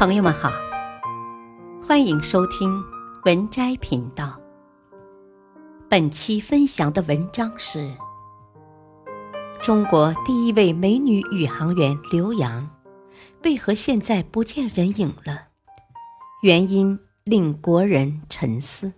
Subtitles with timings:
[0.00, 0.50] 朋友们好，
[1.86, 2.82] 欢迎收听
[3.26, 4.40] 文摘频道。
[5.90, 7.94] 本期分享的文章是：
[9.62, 12.80] 中国第一位美女宇航员刘洋，
[13.44, 15.48] 为何现在不见人影了？
[16.40, 18.94] 原因令国人沉思。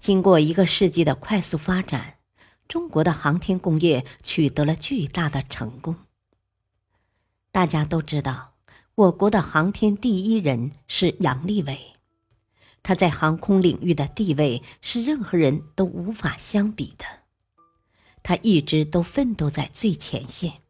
[0.00, 2.14] 经过一个世纪的快速发展，
[2.66, 5.96] 中国的航天工业取得了巨大的成功。
[7.52, 8.54] 大家都知道，
[9.00, 11.94] 我国的航天第一人是杨利伟，
[12.82, 17.06] 他在航空领域的地位是任何人都无法相比的。
[18.22, 20.60] 他一直都奋斗在最前线。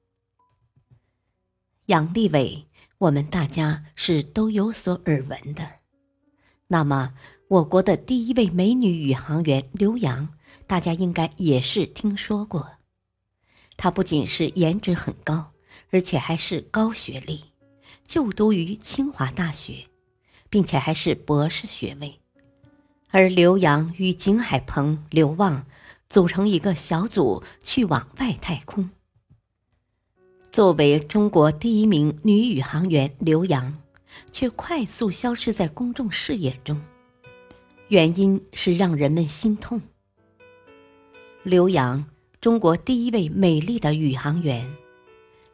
[1.87, 5.81] 杨利伟，我们大家是都有所耳闻的。
[6.69, 7.15] 那么，
[7.49, 10.29] 我国的第一位美女宇航员刘洋，
[10.69, 12.75] 大家应该也是听说过。
[13.77, 15.51] 她不仅是颜值很高。
[15.93, 17.50] 而且还是高学历，
[18.11, 19.87] 就读于清华大学，
[20.49, 22.19] 并且还是博士学位。
[23.11, 25.65] 而刘洋与景海鹏、刘旺
[26.09, 28.91] 组成一个小组去往外太空。
[30.51, 33.81] 作为中国第一名女宇航员，刘洋
[34.33, 36.83] 却快速消失在公众视野中，
[37.87, 39.81] 原因是让人们心痛。
[41.45, 42.05] 刘洋，
[42.41, 44.69] 中国第一位美丽的宇航员。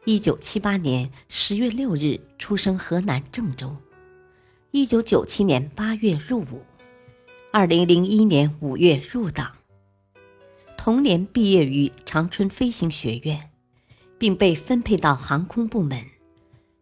[0.07, 3.75] 一九七八年十月六日出生河南郑州，
[4.71, 6.61] 一九九七年八月入伍，
[7.51, 9.57] 二零零一年五月入党。
[10.77, 13.51] 同年毕业于长春飞行学院，
[14.17, 16.01] 并被分配到航空部门。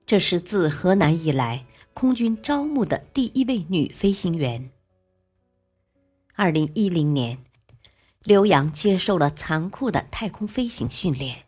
[0.05, 1.65] 这是自河南以来
[1.95, 4.69] 空军招募的第一位女飞行员。
[6.35, 7.39] 二零一零年，
[8.23, 11.44] 刘洋接受了残酷的太空飞行训练。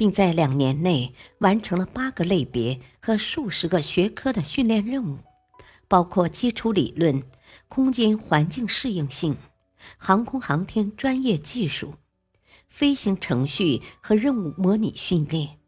[0.00, 5.18] 并在两年内完成了八个类别和数十个学科的训练任务，
[5.88, 7.22] 包括基础理论、
[7.68, 9.36] 空间环境适应性、
[9.98, 11.96] 航空航天专业技术、
[12.70, 15.58] 飞行程序和任务模拟训练。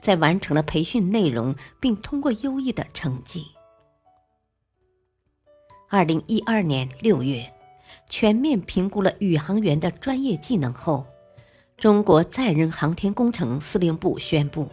[0.00, 3.48] 在完成了培训内容并通过优异的成绩，
[5.90, 7.52] 二零一二年六月，
[8.08, 11.06] 全面评估了宇航员的专业技能后。
[11.84, 14.70] 中国载人航天工程司令部宣布，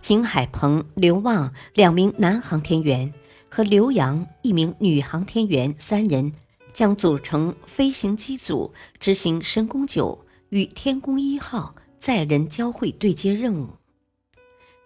[0.00, 3.12] 景海鹏、刘旺两名男航天员
[3.50, 6.32] 和刘洋一名女航天员三人
[6.72, 13.68] 将组成飞行机组，执行神宫九与天宫一号载人交会对接任务。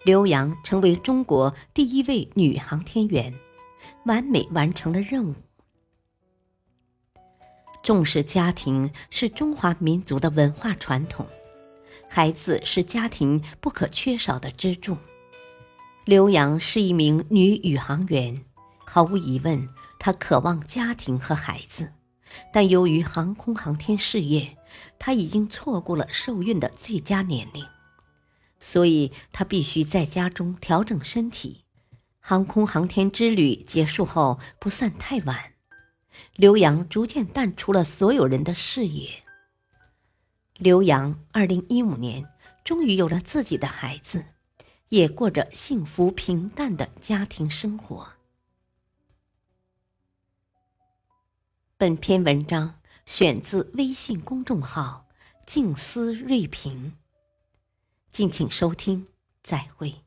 [0.04, 3.32] 刘洋成为中国第一位女航天员，
[4.04, 5.34] 完美完成了任务。
[7.86, 11.24] 重视家庭是中华民族的文化传统，
[12.08, 14.98] 孩子是家庭不可缺少的支柱。
[16.04, 18.42] 刘洋是一名女宇航员，
[18.84, 19.68] 毫无疑问，
[20.00, 21.92] 她渴望家庭和孩子，
[22.52, 24.56] 但由于航空航天事业，
[24.98, 27.64] 她已经错过了受孕的最佳年龄，
[28.58, 31.62] 所以她必须在家中调整身体。
[32.18, 35.52] 航空航天之旅结束后，不算太晚。
[36.34, 39.22] 刘洋逐渐淡出了所有人的视野。
[40.58, 42.26] 刘洋二零一五年
[42.64, 44.24] 终于有了自己的孩子，
[44.88, 48.14] 也过着幸福平淡的家庭生活。
[51.76, 55.06] 本篇文章选自微信公众号
[55.46, 56.96] “静思睿评”，
[58.10, 59.06] 敬请收听，
[59.42, 60.05] 再会。